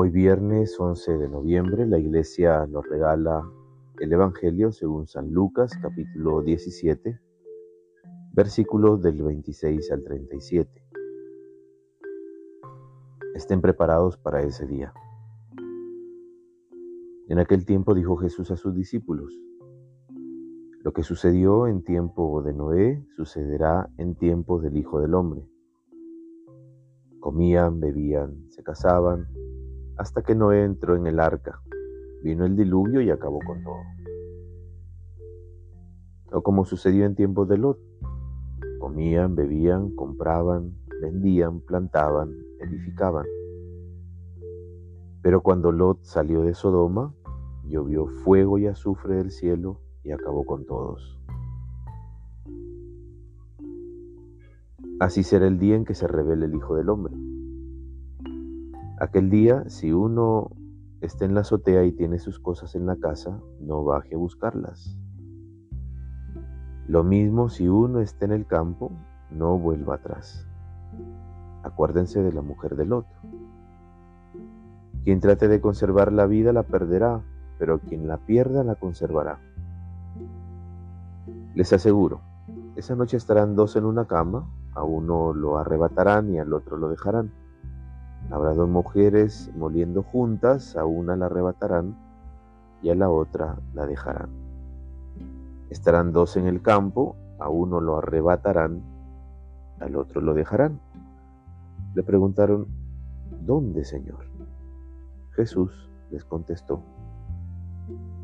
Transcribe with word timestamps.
Hoy 0.00 0.10
viernes 0.10 0.78
11 0.78 1.18
de 1.18 1.28
noviembre 1.28 1.84
la 1.84 1.98
iglesia 1.98 2.64
nos 2.68 2.88
regala 2.88 3.44
el 3.98 4.12
Evangelio 4.12 4.70
según 4.70 5.08
San 5.08 5.32
Lucas 5.32 5.72
capítulo 5.82 6.40
17 6.42 7.18
versículos 8.30 9.02
del 9.02 9.20
26 9.24 9.90
al 9.90 10.04
37. 10.04 10.84
Estén 13.34 13.60
preparados 13.60 14.16
para 14.16 14.40
ese 14.42 14.68
día. 14.68 14.94
En 17.28 17.40
aquel 17.40 17.66
tiempo 17.66 17.92
dijo 17.92 18.16
Jesús 18.18 18.52
a 18.52 18.56
sus 18.56 18.76
discípulos, 18.76 19.36
lo 20.84 20.92
que 20.92 21.02
sucedió 21.02 21.66
en 21.66 21.82
tiempo 21.82 22.40
de 22.44 22.52
Noé 22.52 23.04
sucederá 23.16 23.90
en 23.96 24.14
tiempo 24.14 24.60
del 24.60 24.76
Hijo 24.76 25.00
del 25.00 25.14
Hombre. 25.14 25.42
Comían, 27.18 27.80
bebían, 27.80 28.48
se 28.50 28.62
casaban, 28.62 29.26
hasta 29.98 30.22
que 30.22 30.34
Noé 30.34 30.64
entró 30.64 30.96
en 30.96 31.06
el 31.06 31.18
arca. 31.18 31.60
Vino 32.22 32.46
el 32.46 32.56
diluvio 32.56 33.00
y 33.00 33.10
acabó 33.10 33.40
con 33.44 33.62
todo. 33.62 33.82
O 36.32 36.42
como 36.42 36.64
sucedió 36.64 37.04
en 37.04 37.16
tiempos 37.16 37.48
de 37.48 37.58
Lot. 37.58 37.78
Comían, 38.78 39.34
bebían, 39.34 39.94
compraban, 39.96 40.72
vendían, 41.02 41.60
plantaban, 41.60 42.32
edificaban. 42.60 43.26
Pero 45.20 45.42
cuando 45.42 45.72
Lot 45.72 46.04
salió 46.04 46.42
de 46.42 46.54
Sodoma, 46.54 47.12
llovió 47.64 48.06
fuego 48.06 48.58
y 48.58 48.66
azufre 48.66 49.16
del 49.16 49.32
cielo 49.32 49.80
y 50.04 50.12
acabó 50.12 50.44
con 50.46 50.64
todos. 50.64 51.18
Así 55.00 55.22
será 55.22 55.46
el 55.46 55.58
día 55.58 55.76
en 55.76 55.84
que 55.84 55.94
se 55.94 56.06
revele 56.06 56.46
el 56.46 56.54
Hijo 56.54 56.76
del 56.76 56.88
Hombre. 56.88 57.14
Aquel 59.00 59.30
día, 59.30 59.62
si 59.68 59.92
uno 59.92 60.50
está 61.00 61.24
en 61.24 61.34
la 61.34 61.42
azotea 61.42 61.84
y 61.84 61.92
tiene 61.92 62.18
sus 62.18 62.40
cosas 62.40 62.74
en 62.74 62.84
la 62.84 62.96
casa, 62.96 63.40
no 63.60 63.84
baje 63.84 64.16
a 64.16 64.18
buscarlas. 64.18 64.98
Lo 66.88 67.04
mismo 67.04 67.48
si 67.48 67.68
uno 67.68 68.00
está 68.00 68.24
en 68.24 68.32
el 68.32 68.46
campo, 68.46 68.90
no 69.30 69.56
vuelva 69.56 69.96
atrás. 69.96 70.48
Acuérdense 71.62 72.22
de 72.24 72.32
la 72.32 72.42
mujer 72.42 72.74
de 72.74 72.86
Lot. 72.86 73.06
Quien 75.04 75.20
trate 75.20 75.46
de 75.46 75.60
conservar 75.60 76.12
la 76.12 76.26
vida 76.26 76.52
la 76.52 76.64
perderá, 76.64 77.22
pero 77.56 77.78
quien 77.78 78.08
la 78.08 78.16
pierda 78.16 78.64
la 78.64 78.74
conservará. 78.74 79.38
Les 81.54 81.72
aseguro, 81.72 82.20
esa 82.74 82.96
noche 82.96 83.16
estarán 83.16 83.54
dos 83.54 83.76
en 83.76 83.84
una 83.84 84.06
cama, 84.06 84.50
a 84.74 84.82
uno 84.82 85.32
lo 85.34 85.56
arrebatarán 85.56 86.34
y 86.34 86.40
al 86.40 86.52
otro 86.52 86.76
lo 86.76 86.88
dejarán. 86.88 87.30
Habrá 88.30 88.52
dos 88.52 88.68
mujeres 88.68 89.50
moliendo 89.56 90.02
juntas, 90.02 90.76
a 90.76 90.84
una 90.84 91.16
la 91.16 91.26
arrebatarán 91.26 91.96
y 92.82 92.90
a 92.90 92.94
la 92.94 93.08
otra 93.08 93.58
la 93.74 93.86
dejarán. 93.86 94.28
Estarán 95.70 96.12
dos 96.12 96.36
en 96.36 96.46
el 96.46 96.60
campo, 96.62 97.16
a 97.38 97.48
uno 97.48 97.80
lo 97.80 97.98
arrebatarán, 97.98 98.82
al 99.80 99.96
otro 99.96 100.20
lo 100.20 100.34
dejarán. 100.34 100.80
Le 101.94 102.02
preguntaron, 102.02 102.66
¿dónde, 103.40 103.84
Señor? 103.84 104.26
Jesús 105.30 105.90
les 106.10 106.24
contestó, 106.24 106.82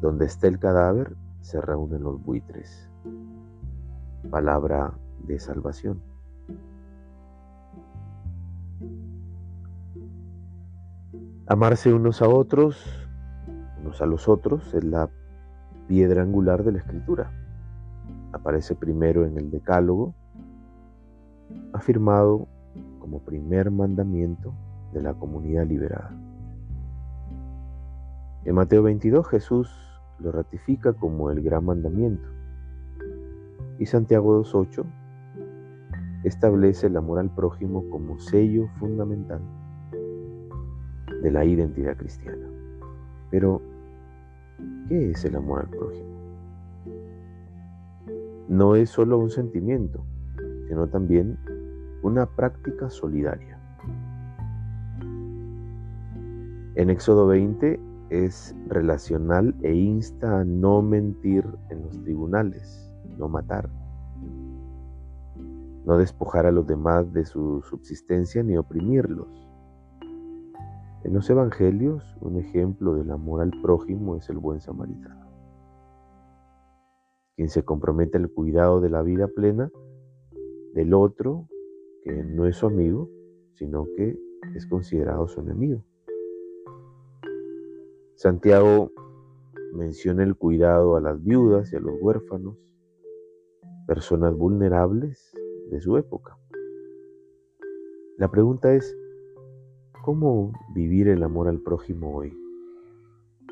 donde 0.00 0.26
está 0.26 0.48
el 0.48 0.58
cadáver 0.58 1.16
se 1.40 1.60
reúnen 1.60 2.02
los 2.02 2.22
buitres. 2.24 2.88
Palabra 4.30 4.94
de 5.26 5.38
salvación. 5.38 6.11
Amarse 11.46 11.92
unos 11.92 12.22
a 12.22 12.28
otros, 12.28 13.08
unos 13.80 14.00
a 14.00 14.06
los 14.06 14.28
otros, 14.28 14.72
es 14.74 14.84
la 14.84 15.10
piedra 15.88 16.22
angular 16.22 16.64
de 16.64 16.72
la 16.72 16.78
escritura. 16.78 17.30
Aparece 18.32 18.74
primero 18.74 19.26
en 19.26 19.36
el 19.36 19.50
Decálogo, 19.50 20.14
afirmado 21.72 22.46
como 22.98 23.18
primer 23.20 23.70
mandamiento 23.70 24.54
de 24.92 25.02
la 25.02 25.14
comunidad 25.14 25.66
liberada. 25.66 26.10
En 28.44 28.54
Mateo 28.54 28.82
22 28.82 29.26
Jesús 29.28 29.70
lo 30.18 30.32
ratifica 30.32 30.92
como 30.92 31.30
el 31.30 31.42
gran 31.42 31.64
mandamiento 31.64 32.28
y 33.78 33.86
Santiago 33.86 34.42
2.8 34.42 34.84
establece 36.24 36.86
el 36.86 36.96
amor 36.96 37.18
al 37.18 37.30
prójimo 37.30 37.84
como 37.90 38.18
sello 38.18 38.68
fundamental 38.78 39.40
de 41.22 41.30
la 41.30 41.44
identidad 41.44 41.96
cristiana. 41.96 42.46
Pero, 43.30 43.62
¿qué 44.88 45.10
es 45.10 45.24
el 45.24 45.36
amor 45.36 45.60
al 45.60 45.68
prójimo? 45.68 46.12
No 48.48 48.76
es 48.76 48.90
solo 48.90 49.18
un 49.18 49.30
sentimiento, 49.30 50.04
sino 50.68 50.88
también 50.88 51.38
una 52.02 52.26
práctica 52.26 52.90
solidaria. 52.90 53.58
En 56.74 56.90
Éxodo 56.90 57.26
20 57.26 57.78
es 58.10 58.54
relacional 58.68 59.54
e 59.62 59.74
insta 59.74 60.40
a 60.40 60.44
no 60.44 60.82
mentir 60.82 61.46
en 61.70 61.82
los 61.82 62.02
tribunales, 62.02 62.90
no 63.16 63.28
matar, 63.28 63.70
no 65.84 65.96
despojar 65.98 66.46
a 66.46 66.52
los 66.52 66.66
demás 66.66 67.12
de 67.12 67.24
su 67.24 67.62
subsistencia 67.62 68.42
ni 68.42 68.56
oprimirlos. 68.56 69.51
En 71.04 71.14
los 71.14 71.28
evangelios, 71.30 72.16
un 72.20 72.38
ejemplo 72.38 72.94
del 72.94 73.10
amor 73.10 73.42
al 73.42 73.50
prójimo 73.60 74.16
es 74.16 74.30
el 74.30 74.38
buen 74.38 74.60
samaritano, 74.60 75.26
quien 77.34 77.48
se 77.48 77.64
compromete 77.64 78.18
al 78.18 78.30
cuidado 78.30 78.80
de 78.80 78.88
la 78.88 79.02
vida 79.02 79.26
plena 79.26 79.70
del 80.74 80.94
otro, 80.94 81.48
que 82.04 82.12
no 82.22 82.46
es 82.46 82.56
su 82.56 82.66
amigo, 82.66 83.08
sino 83.54 83.86
que 83.96 84.16
es 84.54 84.66
considerado 84.66 85.26
su 85.26 85.40
enemigo. 85.40 85.82
Santiago 88.14 88.92
menciona 89.72 90.22
el 90.22 90.36
cuidado 90.36 90.94
a 90.94 91.00
las 91.00 91.22
viudas 91.24 91.72
y 91.72 91.76
a 91.76 91.80
los 91.80 91.94
huérfanos, 92.00 92.56
personas 93.88 94.36
vulnerables 94.36 95.32
de 95.68 95.80
su 95.80 95.96
época. 95.96 96.38
La 98.18 98.30
pregunta 98.30 98.72
es, 98.72 98.96
¿Cómo 100.02 100.50
vivir 100.74 101.06
el 101.06 101.22
amor 101.22 101.46
al 101.46 101.60
prójimo 101.60 102.16
hoy? 102.16 102.36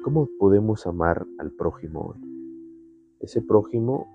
¿Cómo 0.03 0.29
podemos 0.37 0.85
amar 0.85 1.25
al 1.39 1.53
prójimo 1.53 2.09
hoy? 2.09 2.19
Ese 3.21 3.41
prójimo 3.41 4.09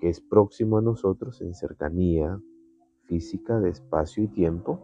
que 0.00 0.08
es 0.08 0.22
próximo 0.22 0.78
a 0.78 0.80
nosotros 0.80 1.42
en 1.42 1.52
cercanía 1.52 2.40
física 3.04 3.60
de 3.60 3.68
espacio 3.68 4.24
y 4.24 4.28
tiempo. 4.28 4.80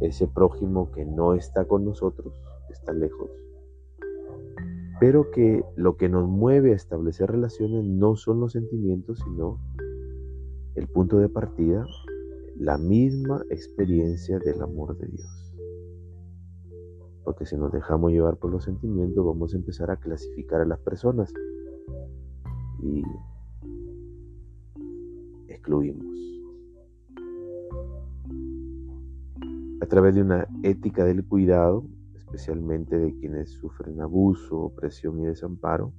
Ese 0.00 0.26
prójimo 0.26 0.90
que 0.92 1.04
no 1.04 1.34
está 1.34 1.66
con 1.66 1.84
nosotros, 1.84 2.32
está 2.70 2.94
lejos. 2.94 3.30
Pero 4.98 5.30
que 5.30 5.62
lo 5.76 5.98
que 5.98 6.08
nos 6.08 6.26
mueve 6.26 6.72
a 6.72 6.76
establecer 6.76 7.30
relaciones 7.30 7.84
no 7.84 8.16
son 8.16 8.40
los 8.40 8.52
sentimientos, 8.52 9.18
sino 9.18 9.60
el 10.74 10.88
punto 10.88 11.18
de 11.18 11.28
partida, 11.28 11.86
la 12.56 12.78
misma 12.78 13.44
experiencia 13.50 14.38
del 14.38 14.62
amor 14.62 14.96
de 14.96 15.06
Dios 15.08 15.39
porque 17.24 17.46
si 17.46 17.56
nos 17.56 17.72
dejamos 17.72 18.12
llevar 18.12 18.36
por 18.36 18.50
los 18.50 18.64
sentimientos 18.64 19.24
vamos 19.24 19.54
a 19.54 19.56
empezar 19.56 19.90
a 19.90 19.96
clasificar 19.96 20.60
a 20.60 20.64
las 20.64 20.78
personas 20.80 21.32
y 22.82 23.02
excluimos. 25.48 26.06
A 29.82 29.86
través 29.86 30.14
de 30.14 30.22
una 30.22 30.46
ética 30.62 31.04
del 31.04 31.26
cuidado, 31.26 31.84
especialmente 32.14 32.98
de 32.98 33.14
quienes 33.16 33.50
sufren 33.50 34.00
abuso, 34.00 34.58
opresión 34.58 35.20
y 35.20 35.26
desamparo, 35.26 35.92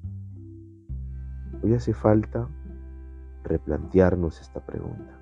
hoy 1.61 1.73
hace 1.73 1.93
falta 1.93 2.47
replantearnos 3.43 4.39
esta 4.39 4.65
pregunta. 4.65 5.19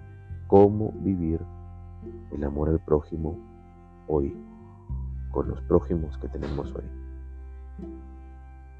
¿Cómo 0.47 0.91
vivir 1.01 1.39
el 2.31 2.43
amor 2.43 2.69
al 2.69 2.83
prójimo 2.83 3.37
hoy? 4.07 4.35
Con 5.31 5.49
los 5.49 5.61
prójimos 5.61 6.17
que 6.17 6.27
tenemos 6.27 6.73
hoy. 6.75 6.85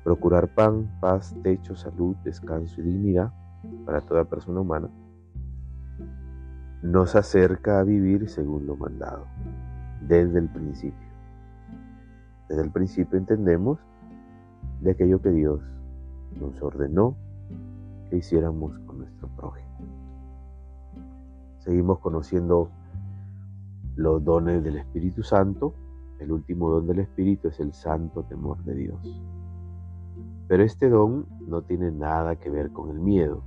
Procurar 0.04 0.54
pan, 0.56 0.90
paz, 1.00 1.36
techo, 1.44 1.76
salud, 1.76 2.16
descanso 2.24 2.82
y 2.82 2.86
dignidad 2.86 3.32
para 3.86 4.02
toda 4.02 4.26
persona 4.26 4.62
humana 4.62 4.90
nos 6.82 7.16
acerca 7.16 7.80
a 7.80 7.84
vivir 7.84 8.30
según 8.30 8.66
lo 8.66 8.78
mandado, 8.78 9.26
desde 10.08 10.40
el 10.40 10.48
principio. 10.48 11.10
Desde 12.48 12.64
el 12.64 12.72
principio 12.72 13.18
entendemos 13.18 13.80
de 14.82 14.92
aquello 14.92 15.22
que 15.22 15.32
Dios 15.32 15.62
nos 16.40 16.62
ordenó 16.62 17.16
que 18.10 18.18
hiciéramos 18.18 18.80
con 18.80 19.00
nuestro 19.00 19.28
prójimo. 19.36 19.70
Seguimos 21.60 22.00
conociendo 22.00 22.72
los 23.96 24.24
dones 24.24 24.64
del 24.64 24.78
Espíritu 24.78 25.22
Santo 25.22 25.74
el 26.20 26.32
último 26.32 26.70
don 26.70 26.88
del 26.88 27.00
Espíritu 27.00 27.48
es 27.48 27.60
el 27.60 27.74
santo 27.74 28.24
temor 28.24 28.64
de 28.64 28.76
Dios. 28.76 29.22
Pero 30.48 30.64
este 30.64 30.90
don 30.90 31.26
no 31.48 31.62
tiene 31.62 31.92
nada 31.92 32.36
que 32.36 32.50
ver 32.50 32.72
con 32.72 32.90
el 32.90 33.00
miedo, 33.00 33.44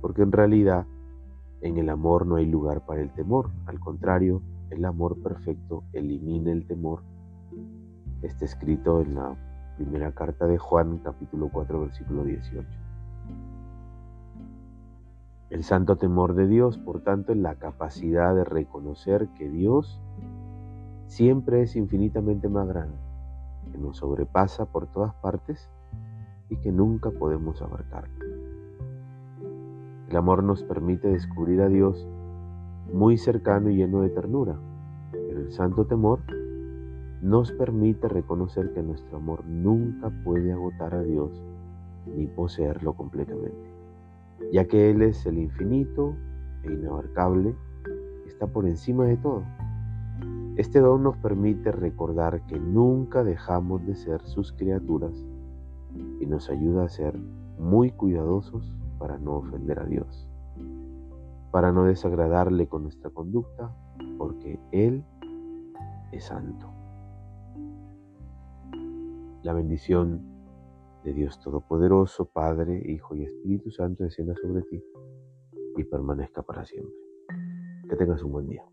porque 0.00 0.22
en 0.22 0.32
realidad 0.32 0.86
en 1.60 1.76
el 1.78 1.88
amor 1.88 2.26
no 2.26 2.36
hay 2.36 2.46
lugar 2.46 2.86
para 2.86 3.00
el 3.00 3.12
temor, 3.12 3.50
al 3.66 3.80
contrario, 3.80 4.42
el 4.70 4.84
amor 4.84 5.20
perfecto 5.22 5.84
elimina 5.92 6.52
el 6.52 6.66
temor. 6.66 7.02
Está 8.22 8.44
escrito 8.44 9.00
en 9.00 9.14
la 9.14 9.36
primera 9.76 10.12
carta 10.12 10.46
de 10.46 10.58
Juan, 10.58 10.98
capítulo 10.98 11.48
4, 11.52 11.80
versículo 11.80 12.24
18. 12.24 12.68
El 15.50 15.64
santo 15.64 15.96
temor 15.96 16.34
de 16.34 16.46
Dios, 16.46 16.76
por 16.76 17.00
tanto, 17.00 17.32
es 17.32 17.38
la 17.38 17.54
capacidad 17.54 18.34
de 18.34 18.44
reconocer 18.44 19.28
que 19.38 19.48
Dios 19.48 20.00
siempre 21.08 21.62
es 21.62 21.74
infinitamente 21.74 22.48
más 22.48 22.68
grande, 22.68 22.96
que 23.72 23.78
nos 23.78 23.96
sobrepasa 23.96 24.66
por 24.66 24.86
todas 24.86 25.14
partes 25.14 25.70
y 26.50 26.56
que 26.56 26.70
nunca 26.70 27.10
podemos 27.10 27.60
abarcar. 27.62 28.04
El 30.08 30.16
amor 30.16 30.44
nos 30.44 30.62
permite 30.62 31.08
descubrir 31.08 31.60
a 31.62 31.68
Dios 31.68 32.06
muy 32.92 33.16
cercano 33.18 33.70
y 33.70 33.76
lleno 33.76 34.02
de 34.02 34.10
ternura, 34.10 34.56
pero 35.10 35.40
el 35.40 35.50
santo 35.50 35.86
temor 35.86 36.20
nos 37.22 37.52
permite 37.52 38.08
reconocer 38.08 38.72
que 38.72 38.82
nuestro 38.82 39.16
amor 39.16 39.44
nunca 39.46 40.10
puede 40.24 40.52
agotar 40.52 40.94
a 40.94 41.02
Dios 41.02 41.42
ni 42.06 42.26
poseerlo 42.26 42.94
completamente, 42.94 43.70
ya 44.52 44.66
que 44.66 44.90
Él 44.90 45.02
es 45.02 45.24
el 45.26 45.38
infinito 45.38 46.14
e 46.62 46.72
inabarcable, 46.72 47.54
está 48.26 48.46
por 48.46 48.66
encima 48.66 49.04
de 49.04 49.16
todo. 49.16 49.42
Este 50.58 50.80
don 50.80 51.04
nos 51.04 51.16
permite 51.18 51.70
recordar 51.70 52.44
que 52.46 52.58
nunca 52.58 53.22
dejamos 53.22 53.86
de 53.86 53.94
ser 53.94 54.20
sus 54.22 54.52
criaturas 54.52 55.12
y 56.18 56.26
nos 56.26 56.50
ayuda 56.50 56.82
a 56.82 56.88
ser 56.88 57.16
muy 57.60 57.92
cuidadosos 57.92 58.74
para 58.98 59.18
no 59.18 59.36
ofender 59.36 59.78
a 59.78 59.84
Dios, 59.84 60.28
para 61.52 61.70
no 61.70 61.84
desagradarle 61.84 62.66
con 62.66 62.82
nuestra 62.82 63.08
conducta, 63.10 63.72
porque 64.18 64.58
Él 64.72 65.04
es 66.10 66.24
santo. 66.24 66.72
La 69.44 69.52
bendición 69.52 70.20
de 71.04 71.12
Dios 71.12 71.38
Todopoderoso, 71.38 72.24
Padre, 72.24 72.82
Hijo 72.84 73.14
y 73.14 73.22
Espíritu 73.22 73.70
Santo 73.70 74.02
descienda 74.02 74.34
sobre 74.34 74.62
ti 74.62 74.82
y 75.76 75.84
permanezca 75.84 76.42
para 76.42 76.64
siempre. 76.64 76.96
Que 77.88 77.94
tengas 77.94 78.24
un 78.24 78.32
buen 78.32 78.48
día. 78.48 78.64